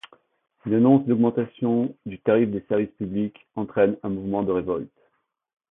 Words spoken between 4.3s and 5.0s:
de révolte.